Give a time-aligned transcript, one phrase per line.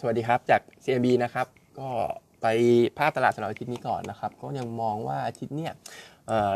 [0.00, 1.46] สวัสดีครับจาก CMB นะครับ
[1.80, 1.88] ก็
[2.42, 2.46] ไป
[2.98, 5.72] ภาพตลาดสำหรับอาทิตย์นี้ก่อนนะครับ ก็ยังมองว่าอาทิตย์เนี่ย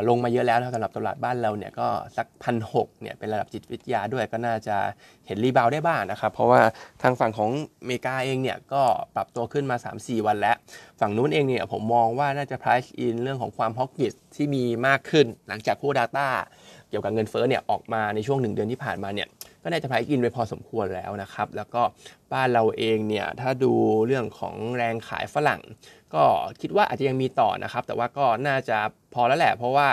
[0.09, 4.77] ลงมาเยอะแล้วนะสำหรับตลาดบ้านเราเนี่ยก็สักพันหกเนี่ยเป็นระดับจิตวิทยาด้วยก็น่าจะ
[5.27, 6.61] เห็นรีบาวด์ได้บ้างนะครับ เพราะว่า
[7.01, 7.51] ทางฝั่งของ
[7.81, 8.81] อเมริกาเองเนี่ยก็
[9.15, 10.55] ปรับตัวขึ้นมา 3-4 วันแล้ว
[10.99, 16.27] ฝั่งนู้นเองเนี่ยผมมองว่าน่าจะ price in เรื่องของความ hawkish ที่มีมากขึ้น หลังจากผู้ data
[16.89, 19.27] เกี่ยวกับเงินเฟ้อเนี่ยออกมาในช่วงหนึ่งเดือนที่ผ่านมาเนี่ย
[19.65, 21.81] ก็น่าจะ price in ไปพอสมควรแล้วนะครับ แล้วก็
[22.33, 23.73] บ้านเราเองเนี่ยถ้าดู
[24.07, 25.61] เรื่องของแรงขายฝรั่ง
[26.13, 26.23] ก็
[26.61, 28.77] คิดว่าอาจจะยังมีต่อนะครับ แต่ว่าก็น่าจะ
[29.13, 29.87] พอแล้วแหละ เพราะว่า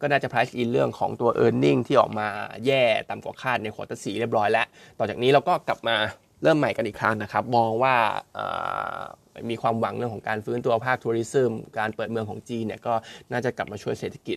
[0.00, 2.28] ก็น่าจะ price in เรื่องของตัว e a r n i n g ที่ออกมา
[2.66, 4.66] แย่ต่ำกว่าคาดใน quarter สี่เรียบร้อยแล้ว
[4.98, 5.96] ต่อจากนี้เราก็กลับมา
[6.42, 7.94] เริ่มใหม่กันอีกครั้งนะครับ มองว่า
[9.50, 12.94] มีความหวังเรื่องของการฟื้นตัวภาค tourism การเปิดเมืองของจีนเนี่ยก็
[13.32, 14.34] น่าจะกลับมาช่วยเศรษฐกิ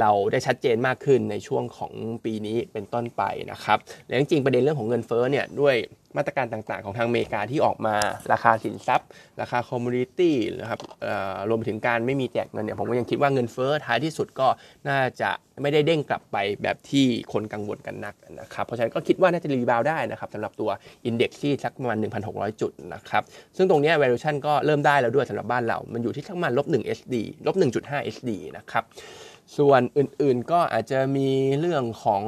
[0.00, 1.92] เราได้ชัดเจนมากขึ้นในช่วงของ
[2.24, 5.76] ปีนี้เป็นต้นไปนะครับและจริงๆประเด็นเรื่องของเงินเฟ้อเนี่ยด้วย
[6.16, 7.94] มาตรการต่างๆ ของทางอเมริกาที่ออกมา
[8.32, 9.08] ราคาสินทรัพย์
[9.40, 10.80] ราคา commodity นะครับ
[11.48, 14.48] รวมไปถึงการไม่มีแจกเงินเนี่ยผมก็ยังคิดว่าเงินเฟ้อท้ายที่สุดก็
[14.88, 15.30] น่าจะ
[15.62, 20.70] ไม่ได้เด้งกลับไปแบบที่คนกังวลกันนักนะครับเพราะฉะนั้นก็คิดว่าน่าจะ rebound ได้นะครับสำหรับตัว
[21.06, 23.22] index ที่สักประมาณ 1,600 จุดนะครับ
[23.56, 27.14] ซึ่งตรงนี้ valuation ก็เริ่มได้แล้วด้วยสำหรับบ้านเรา มันอยู่ที่สักประมาณลบ1 SD
[27.46, 28.84] ลบ1.5 SD นะครับ
[29.58, 31.28] ส่วนอื่นๆก็อาจจะมี
[31.60, 32.22] เรื่องของ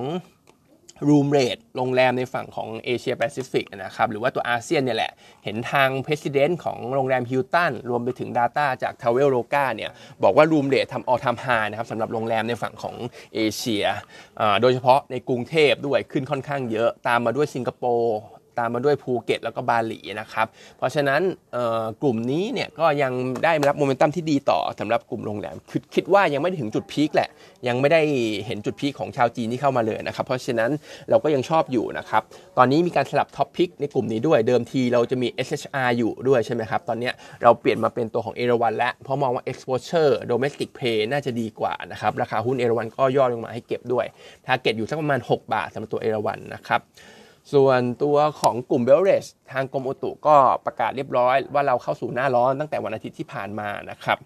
[1.08, 5.12] room rate โรงแรมในฝั่งของเอเชียแปซิฟิกนะครับ หรือว่าตัวอาเซียนเนี่ยแหละ
[5.44, 9.90] เห็นทาง President ของโรงแรมฮิลตันรวมไปถึง Data จาก t r a v e l o g a เนี่ย
[10.22, 12.96] บอกว่า room rate ทำ all time high นะครับสำหรับโรงแรมในฝั่งของ
[13.34, 13.84] เอเชีย
[14.60, 18.18] โดยเฉพาะในกรุงเทพด้วยขึ้นค่อนข้างเยอะ ตามมาด้วยสิงคโปร์
[18.58, 20.46] ตามมาด้วยภูเก็ตแล้วก็บาหลีนะครับ
[20.78, 21.20] เพราะฉะนั้น
[22.02, 23.12] กลุ่มนี้เนี่ยก็ยัง
[23.44, 27.28] ได้รับโมเมนตัมที่ดีต่อสำหรับกลุ่มโรงแรมคิดคิดว่ายังไม่ถึงจุด peak แหละ
[27.68, 28.02] ยังไม่ได้
[28.46, 30.70] เห็นจุด peak ของชาวจีนที่เข้ามาเลยนะครับ เพราะฉะนั้น
[31.10, 32.22] เราก็ยังชอบอยู่นะครับ
[32.58, 37.10] ตอนนี้มีการสลับ top pick ในกลุ่มนี้ด้วย เดิมทีเราจะมี SHR อยู่ด้วยใช่ไหมครับ ตอนนี้
[37.42, 44.06] เราเปลี่ยนมาเป็นตัวของเอราวัณแล้วเพราะมองว่า exposure domestic play น่าจะดีกว่านะครับราคาหุ้นเอราวัณก็ย่อลงมาให้เก็บด้วย
[44.46, 46.80] target อยู่สักประมาณ 6 บาทสำหรับตัวเอราวัณนะครับ
[47.52, 50.36] ส่วนตัวของกลุ่ม beverage ทางกรมอุตุก็
[50.66, 54.18] ประกาศเรียบร้อยว่าเราเข้าสู่หน้าร้อนตั้งแต่วันอาทิตย์ที่ผ่านมานะครับ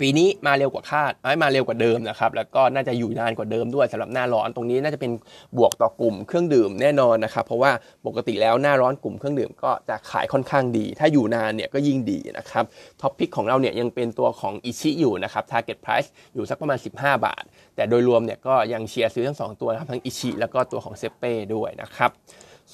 [0.00, 1.12] ปีนี้มาเร็วกว่าคาด
[1.42, 5.12] มาเร็วกว่าเดิมนะครับ แล้วก็น่าจะอยู่นานกว่าเดิมด้วยสำหรับหน้าร้อนตรงนี้น่าจะเป็น
[5.58, 7.72] บวกต่อกลุ่มเครื่องดื่มแน่นอนนะครับ เพราะว่า
[8.06, 12.64] ปกติแล้วหน้าร้อนกลุ่มเครื่องดื่มก็จะขายค่อนข้างดี ถ้าอยู่นานเนี่ยก็ยิ่งดีนะครับ
[13.00, 17.44] top pick ของเราเนี่ยยังเป็นตัวของอิชิอยู่นะครับ target price อยู่สักประมาณ 15 บาท
[17.76, 22.12] แต่โดยรวมเนี่ยก็ยังเชียร์ซื้อทั้ง 2 ตัวนะครับทั้งอิชิแล้วก็ตัวของเซ็ปเป้ด้วยนะครับ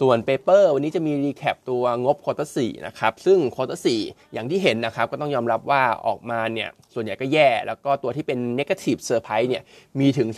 [0.00, 3.86] ส่วน paper วันนี้จะมี recap ตัวงบ quarter สี่นะครับซึ่ง quarter สี่
[4.32, 9.62] อย่างที่เห็นนะครับก็ต้องยอมรับว่าออกมาเนี่ยส่วนใหญ่ก็แย่ แล้วก็ตัวที่เป็น Negative Surprise เนี่ย
[10.00, 10.28] มีถึง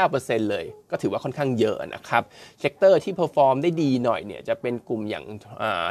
[0.00, 2.22] 39%เลย ก็ถือว่าค่อนข้างเยอะนะครับ
[2.60, 5.24] sector ที่ perform ได้ดีหน่อยเนี่ยจะเป็นกลุ่มอย่าง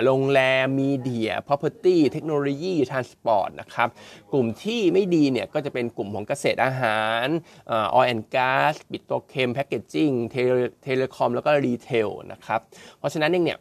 [0.06, 3.90] โรงแรมมีเดีย property เทคโนโลยี transport นะครับ
[4.31, 7.25] กลุ่มที่ไม่ดีเนี่ยก็จะเป็นกลุ่มของเกษตรอาหาร
[7.72, 12.59] อ่า oil and gas petrochem packaging telecom แล้วก็ retail นะครับ
[12.97, 13.59] เพราะฉะนั้นเองเนี่ย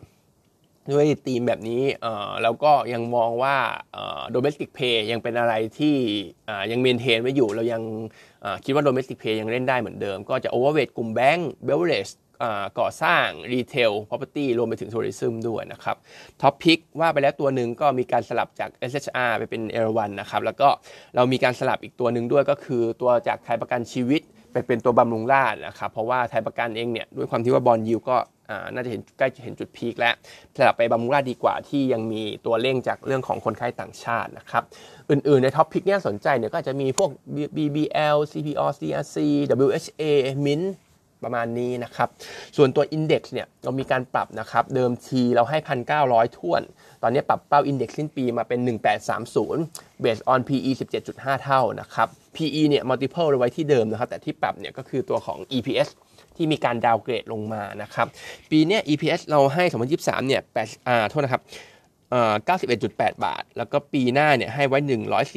[0.88, 1.82] ด้วยธีมแบบนี้
[2.42, 3.56] เราก็ยังมองว่า
[3.92, 5.96] เอ่อ domestic pay ยังเป็นอะไรที่
[6.70, 7.82] ยัง maintain ไว้อยู่ เรายัง
[8.64, 15.96] คิดว่า domestic pay ยังเล่นได้เหมือนเดิม ก็จะ overweight กลุ่มแบงก์ beverage อ่าก่อสร้าง retail property รวมไปถึง tourism ด้วยนะครับ
[16.42, 20.68] top pick ว่าไปแล้วตัวหนึ่งก็มีการสลับจาก SHR ไปเป็น เอราวัณ นะครับแล้วก็
[21.16, 28.16] เรามีการสลับอีกตัวหนึ่งด้วยก็คือตัวจากไทยประกันชีวิตไปเป็นตัวบำรุงราษฎร์นะครับเพราะว่าไทยประกันเองเนี่ยด้วยความที่ว่า bond yield ก็
[28.74, 30.14] น่าจะเห็นใกล้จะเห็นจุด peak แล้ว
[30.56, 34.62] สลับไปบำรุงราษฎร์ดีกว่าที่ยังมีตัวเร่งจากเรื่องของคนไข้ต่างชาตินะครับ
[35.10, 37.10] อื่นๆ ใน top pick เนี่ยสนใจเนี่ยก็อาจจะมีพวก
[37.56, 39.16] BBL CPO CRC
[39.66, 40.02] WHA
[40.46, 40.66] MINT
[41.24, 42.08] ประมาณนี้นะครับ
[42.56, 45.58] ส่วนตัว Index เนี่ยเรามีการปรับนะครับ เดิมทีเราให้
[45.98, 46.62] 1,900ท่วน
[47.02, 48.60] ตอนนี้ปรับเป้า Index สิ้นปีมาเป็น
[49.30, 50.70] 1830 based on PE
[51.06, 55.88] 17.5 เท่านะครับ PE เนี่ย multiple เราไว้ที่เดิมนะครับ แต่ที่ปรับเนี่ยก็คือตัวของ EPS
[56.40, 58.06] ที่มีการดาวเกรดลงมานะครับ
[58.50, 59.64] ปีนี้ EPS เราให้
[59.96, 61.42] 2023 เนี่ย8อ่าโทษนะครับ
[62.10, 62.34] เอ่อ
[62.80, 64.78] 91.8 บาท แล้วก็ปีหน้าเนี่ยให้ไว้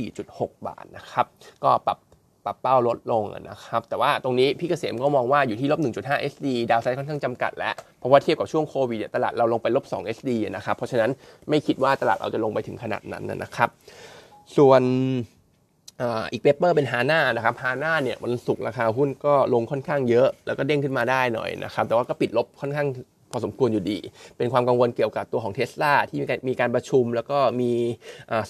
[0.03, 1.25] 104.6 บาทนะครับ
[1.63, 1.97] ก็ปรับ
[2.45, 11.11] ปรับเป้าลดลงนะครับ แต่ว่าตรงนี้พี่เกษมก็มองว่าอยู่ที่ลบ 1.5 SD ดาวไซด์ค่อนข้างจำกัดแล้ว เพราะว่าเทียบกับช่วงโควิดตลาดเราลงไปลบ 2 SD นะครับ เพราะฉะนั้น
[11.49, 13.69] ไม่คิดว่าตลาดเราจะลงไปถึงขนาดนั้นนะครับ
[14.57, 14.81] ส่วน
[16.31, 22.89] อีกเปเปอร์เป็นฮาน่านะครับฮาน่าเนี่ยวันศุกร์ราคาหุ้นก็ลงค่อนข้างเยอะ แล้วก็เด้งขึ้นมาได้หน่อยนะครับแต่ว่าก็ปิดลบค่อนข้าง
[23.35, 23.97] พอสมควรอยู่ดี
[24.37, 27.71] เป็นความกังวลเกี่ยวกับตัวของเท s l a ที่มีการมีการประชุม แล้วก็มี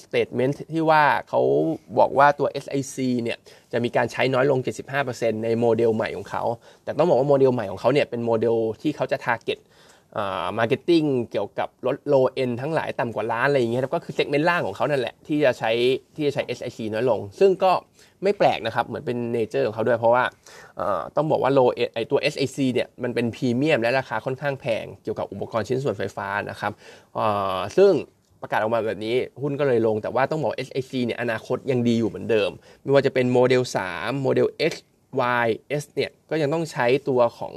[0.02, 1.42] statement ที่ว่าเขา
[2.00, 3.38] บอกว่าตัว SIC เนี่ย
[3.72, 4.60] จะมีการใช้น้อยลง
[5.02, 6.44] 75%ในโมเดลใหม่ของเขา
[6.84, 9.60] แต่ต้องบอกว่าโมเดลใหม่ของเขาเนี่ยเป็นโมเดลที่เขาจะ target
[10.58, 15.72] marketing เกี่ยวกับรถ low end ทั้งหลายต่ำกว่าล้านอะไรอย่างเงี้ยก็คือ segment ล่างของเขานั่นแหละ ที่จะใช้
[16.16, 17.72] ที่จะใช้ SIC น้อยลง ซึ่งก็
[18.24, 20.24] ไม่แปลกนะครับ เหมือนเป็น nature ของเขาด้วยเพราะว่า
[21.16, 21.60] ต้องบอกว่าโล
[21.94, 26.72] ไอตัว SIC เนี่ยมันเป็นพรีเมียมและราคาค่อนข้างแพง เกี่ยวกับอุปกรณ์ชิ้นส่วนไฟฟ้านะครับ
[27.78, 27.94] ซึ่ง
[28.42, 32.50] ประกาศออกมาแบบนี้หุ้นก็เลยลงแต่ว่าต้องบอก SIC เนี่ยอนาคตยังดีอยู่เหมือนเดิม
[32.82, 33.62] ไม่ว่าจะเป็นโมเดล
[33.92, 34.74] 3โมเดล X
[35.46, 35.48] Y
[35.82, 37.54] S เนี่ยก็ยังต้องใช้ตัวของ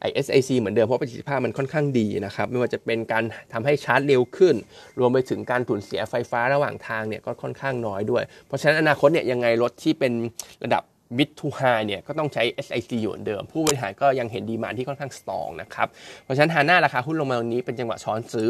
[0.00, 4.54] ไอ SIC เหมือนเดิมเพราะประสิทธิภาพมันค่อนข้างดีนะครับ ไม่ว่าจะเป็นการทำให้ชาร์จเร็วขึ้น
[4.98, 10.12] รวมไปถึงการสูญเสียไฟฟ้าระหว่างทางเนี่ยก็ค่อนข้างน้อยด้วย เพราะฉะนั้นอนาคตเนี่ยยังไงรถที่เป็น
[10.64, 10.82] ระดับ
[11.18, 15.88] mid to high เนี่ยก็ต้องใช้ SIC อยู่เหมือนเดิม ผู้บริหารก็ยังเห็น demand ที่ค่อนข้าง strong นะครับ
[16.24, 18.48] เพราะฉะนั้นฮาน่าราคาหุ้นลงมาตรงนี้เป็นจังหวะช้อนซื้อ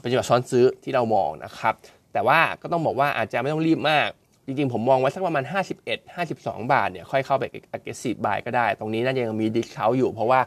[0.00, 1.74] เป็นจังหวะช้อนซื้อที่เรามองนะครับ
[2.12, 4.08] แต่ว่าก็ต้องบอกว่าอาจจะไม่ต้องรีบมาก
[4.46, 5.44] จริงๆ ผมมองไว้สักประมาณ
[5.84, 7.44] 51 52 บาทเนี่ยค่อยเข้าไป
[7.76, 10.40] aggressive buy ก็ได้ ตรงนี้น่าจะยังมี discount อยู่ เพราะว่า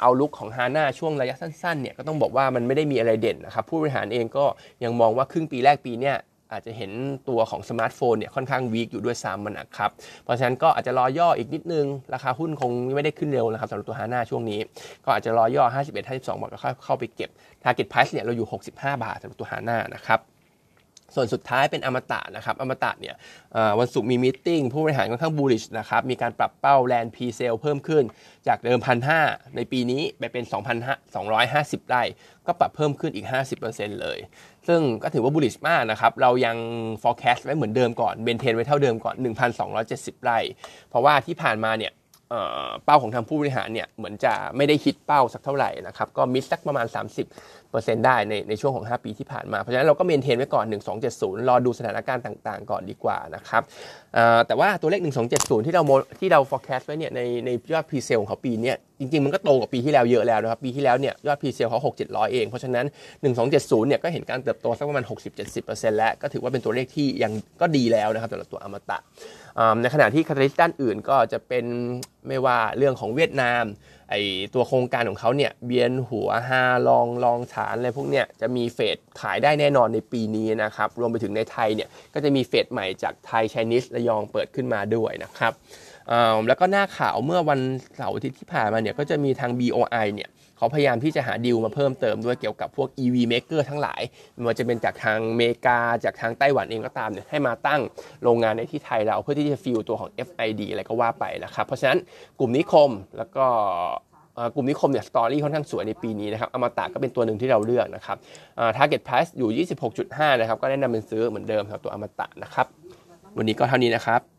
[0.00, 4.44] outlook ของฮาน่าช่วงระยะสั้นๆเนี่ยก็ต้องบอกว่ามันไม่ได้มีอะไรเด่นนะครับผู้บริหารเองก็
[4.84, 6.18] ยังมองว่าครึ่งปีแรกปีเนี่ย
[6.52, 6.92] อาจจะเห็น
[7.28, 9.90] ตัวของสมาร์ทโฟนเนี่ยค่อนข้าง weak อยู่ด้วยซ้ำมันนะครับ
[10.24, 14.60] เพราะฉะนั้นก็อาจจะรอย่ออีกนิดนึง ราคาหุ้นคงไม่ได้ขึ้นเร็วนะครับสำหรับตัวฮาน่าช่วงนี้
[15.04, 17.30] ก็อาจจะรอย่อ 51 52 บาทก็เข้าไปเก็บ
[17.62, 18.70] target price เนี่ยเราอยู่ 65
[19.04, 20.20] บาทสำหรับตัวฮาน่านะครับ
[21.14, 23.14] ส่วนสุดท้ายเป็นอมตะนะครับอมตะเนี่ย
[23.78, 28.04] วันศุกร์มี meeting ผู้บริหารค่อนข้าง bullish นะครับมีการปรับเป้า land presale เพิ่มขึ้น
[28.48, 29.20] จากเดิมพันห้า
[29.56, 30.44] ในปีนี้ไปเป็น
[31.16, 32.02] 2,250 ไร่
[32.46, 33.26] ก็ปรับเพิ่มขึ้นอีก
[33.64, 34.18] 50%เลย
[34.68, 36.56] ซึ่งก็ถือว่า bullish มากนะครับ เรายัง
[37.02, 39.14] forecast ไว้เหมือนเดิมก่อน maintain ไว้เท่าเดิมก่อน
[39.70, 40.38] 1,270 ไร่
[40.88, 41.92] เพราะว่าที่ผ่านมาเนี่ย
[42.84, 46.86] เป้าของทางผู้บริหารเนี่ยเหมือนจะไม่ได้ฮิตเป้าสักเท่าไหร่นะครับก็ miss สักประมาณ
[47.26, 47.63] 30
[48.06, 50.64] ได้ในในช่วงของ 5 ปีที่ผ่านมา เพราะฉะนั้นเราก็ maintain ไว้ก่อน
[51.06, 53.62] 1270 รอดูสถานการณ์ต่างๆ ก่อนดีกว่านะครับ
[54.46, 55.00] แต่ว่าตัวเลข
[55.34, 55.82] 1270 ที่เรา
[56.20, 62.86] ที่เรา forecast ไว้เนี่ยในในยอด presale ของเขาปีนี้จริงๆ มันก็โตกว่าปีที่แล้วเยอะแล้วนะครับ ปีที่แล้วเนี่ยยอด presale เขา 6 700 เอง เพราะฉะนั้น
[63.36, 65.04] 1270 เนี่ยก็เห็นการเติบโตสักประมาณ
[65.50, 68.98] 60-70%แล้ว ก็ถือว่าเป็นตัวเลขที่ยังก็ดีแล้วนะครับสำหรับตัวอมตะ
[69.82, 71.64] ในขณะที่คาตาลิสต์ด้านอื่นก็จะเป็น
[72.28, 73.64] ไม่ว่าเรื่องของเวียดนาม
[74.10, 74.14] ไอ
[74.54, 85.52] ตัวโครงการของเขาเนี่ยเบียนหัวฮาลองลองฐานอะไรพวกเนี้ยจะมีเฟดขายได้แน่นอนในปีนี้นะครับ รวมไปถึงในไทยเนี่ยก็จะมีเฟดใหม่จากไทยไชนีสระยองเปิดขึ้นมาด้วยนะครับ
[86.48, 87.60] แล้วก็หน้าข่าวเมื่อวัน
[87.96, 94.02] เสาร์อาทิตย์ที่ผ่านมาเนี่ยก็จะมีทาง BOI เนี่ยเขาพยายามที่จะหาดีลมาเพิ่มเติมด้วยเกี่ยวกับพวก EV maker ทั้งหลาย
[94.34, 97.80] ไม่ว่าจะเป็นจากทางเมกา จากทางไต้หวันเองก็ตามเนี่ยให้มาตั้ง
[98.22, 101.98] โรงงานในที่ไทยเราเพื่อที่จะฟิลตัวของ FID อะไรก็ว่าไปนะครับเพราะฉะนั้น
[102.38, 103.46] กลุ่มนิคมแล้วก็
[104.54, 108.16] กลุ่มนิคมเนี่ยสตอรี่ค่อนข้างสวยในปีนี้นะครับอมตะก็เป็นตัวหนึ่งที่เราเลือกนะครับ
[108.76, 109.66] target price อยู่
[110.00, 112.66] 26.5 นะครับ ก็แนะนำเป็นซื้อเหมือนเดิมสำหรับตัวอมตะนะครับ
[113.36, 114.33] วันนี้ก็เท่านี้นะครับ